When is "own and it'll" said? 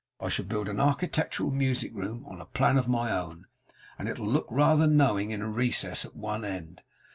3.11-4.25